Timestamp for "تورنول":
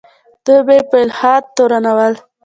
1.55-2.13